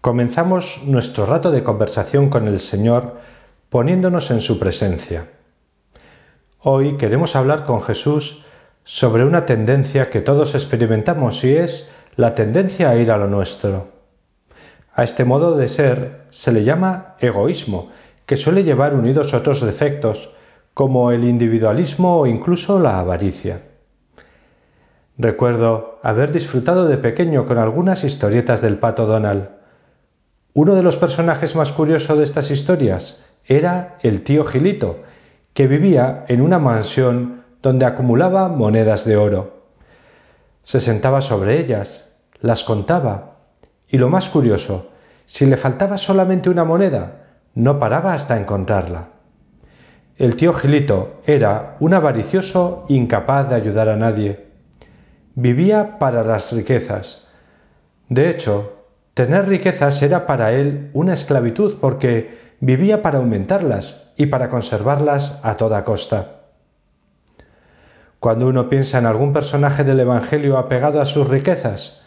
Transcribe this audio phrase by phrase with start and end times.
[0.00, 3.18] comenzamos nuestro rato de conversación con el Señor
[3.68, 5.28] poniéndonos en su presencia.
[6.58, 8.44] Hoy queremos hablar con Jesús
[8.82, 13.88] sobre una tendencia que todos experimentamos y es la tendencia a ir a lo nuestro.
[14.94, 17.90] A este modo de ser se le llama egoísmo,
[18.26, 20.30] que suele llevar unidos otros defectos,
[20.72, 23.62] como el individualismo o incluso la avaricia.
[25.18, 29.59] Recuerdo haber disfrutado de pequeño con algunas historietas del pato Donald.
[30.52, 35.02] Uno de los personajes más curiosos de estas historias era el tío Gilito,
[35.54, 39.64] que vivía en una mansión donde acumulaba monedas de oro.
[40.62, 42.10] Se sentaba sobre ellas,
[42.40, 43.36] las contaba,
[43.88, 44.90] y lo más curioso,
[45.26, 49.10] si le faltaba solamente una moneda, no paraba hasta encontrarla.
[50.16, 54.48] El tío Gilito era un avaricioso incapaz de ayudar a nadie.
[55.34, 57.24] Vivía para las riquezas.
[58.08, 58.79] De hecho,
[59.14, 65.56] tener riquezas era para él una esclavitud porque vivía para aumentarlas y para conservarlas a
[65.56, 66.40] toda costa.
[68.20, 72.02] Cuando uno piensa en algún personaje del Evangelio apegado a sus riquezas,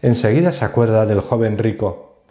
[0.00, 2.22] enseguida se acuerda del joven rico.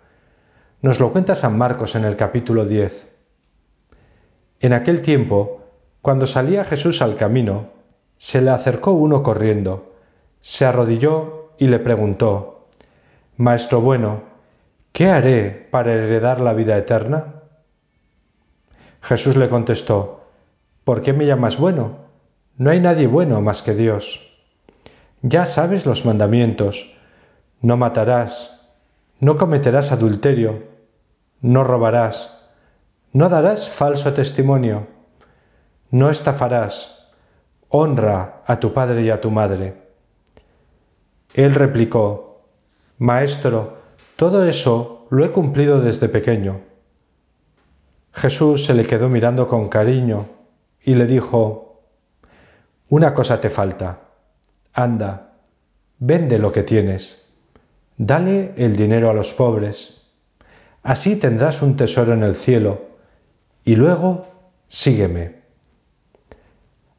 [0.81, 3.07] Nos lo cuenta San Marcos en el capítulo 10.
[4.59, 5.61] En aquel tiempo,
[6.01, 7.69] cuando salía Jesús al camino,
[8.17, 9.93] se le acercó uno corriendo,
[10.41, 12.56] se arrodilló y le preguntó,
[13.37, 14.23] Maestro bueno,
[14.91, 17.43] ¿qué haré para heredar la vida eterna?
[19.01, 20.25] Jesús le contestó,
[20.83, 22.07] ¿por qué me llamas bueno?
[22.57, 24.21] No hay nadie bueno más que Dios.
[25.21, 26.95] Ya sabes los mandamientos,
[27.61, 28.67] no matarás,
[29.19, 30.63] no cometerás adulterio,
[31.41, 32.37] no robarás,
[33.13, 34.87] no darás falso testimonio.
[35.89, 37.07] No estafarás.
[37.69, 39.81] Honra a tu padre y a tu madre.
[41.33, 42.26] Él replicó,
[42.99, 43.77] Maestro,
[44.15, 46.61] todo eso lo he cumplido desde pequeño.
[48.11, 50.27] Jesús se le quedó mirando con cariño
[50.81, 51.83] y le dijo,
[52.89, 53.99] Una cosa te falta.
[54.73, 55.33] Anda,
[55.99, 57.25] vende lo que tienes.
[57.97, 60.01] Dale el dinero a los pobres.
[60.81, 62.87] Así tendrás un tesoro en el cielo
[63.63, 64.27] y luego
[64.67, 65.43] sígueme.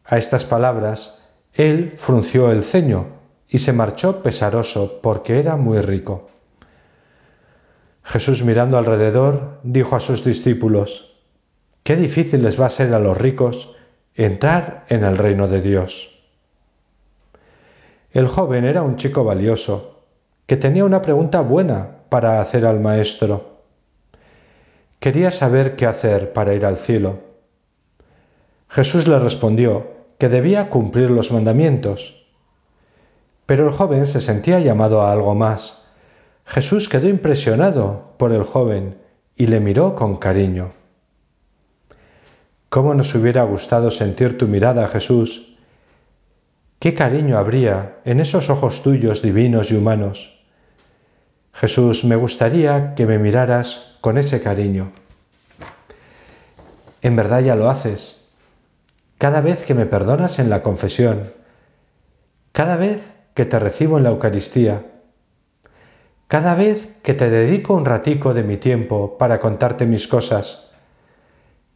[0.04, 3.17] A estas palabras, él frunció el ceño
[3.48, 6.28] y se marchó pesaroso porque era muy rico.
[8.02, 11.16] Jesús mirando alrededor dijo a sus discípulos,
[11.82, 13.74] Qué difícil les va a ser a los ricos
[14.14, 16.10] entrar en el reino de Dios.
[18.10, 20.02] El joven era un chico valioso,
[20.46, 23.62] que tenía una pregunta buena para hacer al maestro.
[24.98, 27.20] Quería saber qué hacer para ir al cielo.
[28.68, 29.86] Jesús le respondió
[30.18, 32.17] que debía cumplir los mandamientos.
[33.48, 35.78] Pero el joven se sentía llamado a algo más.
[36.44, 38.98] Jesús quedó impresionado por el joven
[39.36, 40.72] y le miró con cariño.
[42.68, 45.56] ¿Cómo nos hubiera gustado sentir tu mirada, Jesús?
[46.78, 50.38] ¿Qué cariño habría en esos ojos tuyos divinos y humanos?
[51.54, 54.92] Jesús, me gustaría que me miraras con ese cariño.
[57.00, 58.20] En verdad ya lo haces.
[59.16, 61.32] Cada vez que me perdonas en la confesión,
[62.52, 64.84] cada vez que te recibo en la Eucaristía,
[66.26, 70.70] cada vez que te dedico un ratico de mi tiempo para contarte mis cosas,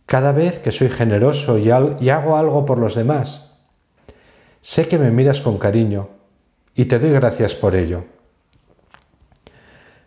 [0.04, 3.52] cada vez que soy generoso y, y hago algo por los demás,
[4.60, 6.08] sé que me miras con cariño
[6.74, 8.06] y te doy gracias por ello.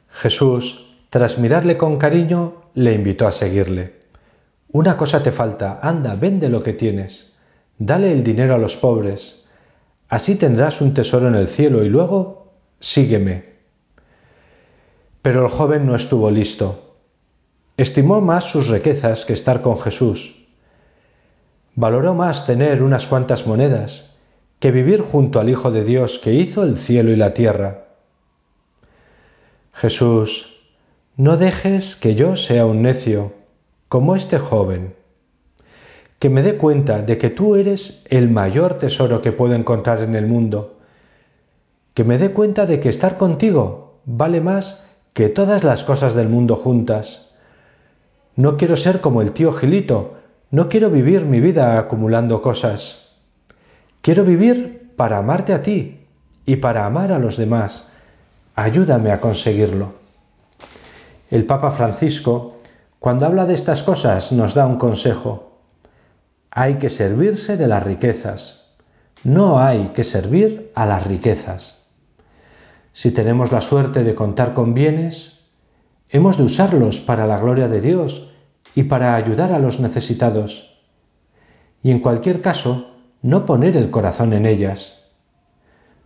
[0.09, 4.01] Jesús, tras mirarle con cariño, le invitó a seguirle.
[4.73, 7.27] Una cosa te falta, anda, vende lo que tienes,
[7.77, 9.44] dale el dinero a los pobres,
[10.09, 13.55] así tendrás un tesoro en el cielo y luego sígueme.
[15.21, 16.97] Pero el joven no estuvo listo.
[17.77, 20.45] Estimó más sus riquezas que estar con Jesús.
[21.75, 24.15] Valoró más tener unas cuantas monedas
[24.59, 27.85] que vivir junto al Hijo de Dios que hizo el cielo y la tierra
[29.75, 30.55] Jesús,
[31.17, 33.33] no dejes que yo sea un necio,
[33.89, 34.95] como este joven,
[36.19, 40.15] que me dé cuenta de que tú eres el mayor tesoro que puedo encontrar en
[40.15, 40.77] el mundo,
[41.93, 46.29] que me dé cuenta de que estar contigo vale más que todas las cosas del
[46.29, 47.29] mundo juntas.
[48.35, 50.15] No quiero ser como el tío Gilito,
[50.51, 53.09] no quiero vivir mi vida acumulando cosas.
[54.01, 56.05] Quiero vivir para amarte a ti
[56.45, 57.87] y para amar a los demás
[58.57, 59.95] Ayúdame a conseguirlo.
[61.29, 62.55] El Papa Francisco,
[62.99, 65.44] cuando habla de estas cosas, nos da un consejo.
[66.57, 68.77] Hay que servirse de las riquezas.
[69.25, 71.79] No hay que servir a las riquezas.
[72.93, 75.41] Si tenemos la suerte de contar con bienes,
[76.07, 78.31] hemos de usarlos para la gloria de Dios
[78.73, 80.79] y para ayudar a los necesitados.
[81.83, 82.89] Y en cualquier caso,
[83.21, 84.93] no poner el corazón en ellas.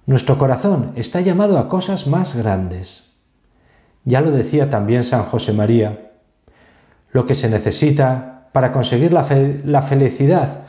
[0.07, 3.12] Nuestro corazón está llamado a cosas más grandes.
[4.04, 6.12] Ya lo decía también San José María.
[7.12, 10.63] Lo que se necesita para conseguir la, felicidad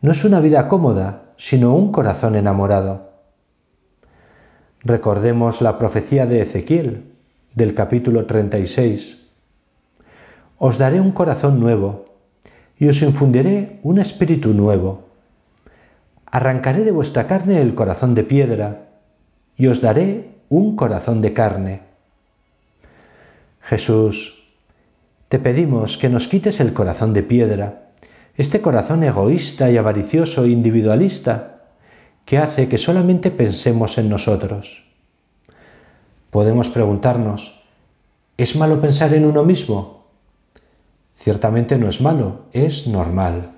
[0.00, 3.12] no es una vida cómoda, sino un corazón enamorado.
[4.80, 7.14] Recordemos la profecía de Ezequiel,
[7.54, 9.26] del capítulo 36.
[10.58, 12.04] Os daré un corazón nuevo
[12.78, 15.04] y os infundiré un espíritu nuevo.
[16.26, 18.88] Arrancaré de vuestra carne el corazón de piedra
[19.56, 21.82] y os daré un corazón de carne.
[23.60, 24.43] Jesús,
[25.28, 27.90] te pedimos que nos quites el corazón de piedra,
[28.36, 31.62] este corazón egoísta y avaricioso e individualista
[32.24, 34.84] que hace que solamente pensemos en nosotros.
[36.30, 37.62] Podemos preguntarnos,
[38.36, 40.06] ¿es malo pensar en uno mismo?
[41.14, 43.52] Ciertamente no es malo, es normal.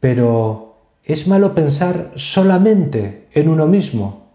[0.00, 4.30] Pero, ¿es malo pensar solamente en uno mismo?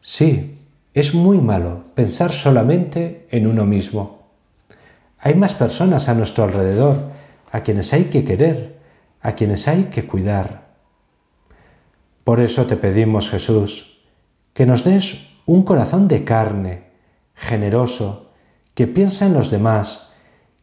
[0.00, 0.58] Sí,
[0.94, 4.19] es muy malo pensar solamente en uno mismo.
[5.20, 7.10] Hay más personas a nuestro alrededor
[7.52, 8.80] a quienes hay que querer,
[9.20, 10.70] a quienes hay que cuidar.
[12.24, 14.00] Por eso te pedimos, Jesús,
[14.54, 16.90] que nos des un corazón de carne,
[17.34, 18.30] generoso,
[18.74, 20.10] que piensa en los demás,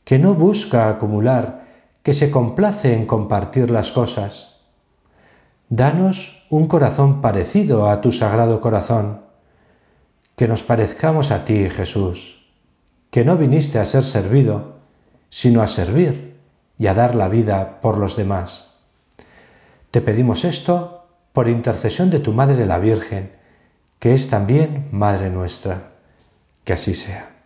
[0.04, 1.68] que no busca acumular,
[2.04, 4.62] que se complace en compartir las cosas.
[5.70, 9.22] Danos un corazón parecido a tu sagrado corazón,
[10.38, 12.37] que nos parezcamos a ti, Jesús,
[13.12, 14.78] que no viniste a ser servido,
[15.30, 16.38] sino a servir
[16.78, 18.72] y a dar la vida por los demás.
[19.92, 23.32] Te pedimos esto por intercesión de tu Madre la Virgen,
[24.00, 25.92] que es también Madre nuestra.
[26.64, 27.37] Que así sea.